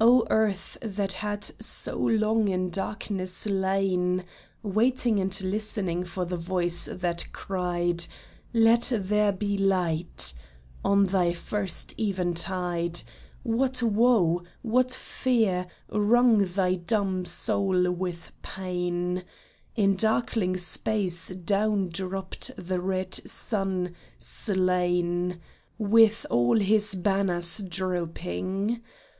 [0.00, 4.24] O Earth, that had so long in darkness lain,
[4.64, 8.04] Waiting and listening for the Voice that cried,"
[8.52, 10.34] Let there be light!"—
[10.84, 13.02] on thy first eventide
[13.44, 19.22] What woe, what fear, wrung thy dumb soul with pain!
[19.76, 25.38] In darkling space down dropt the red sun, slain,
[25.78, 28.82] With all his banners drooping.